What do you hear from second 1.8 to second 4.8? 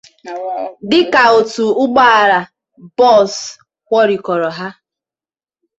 ụgbọala bọọsụ kwọrikọrọ ha.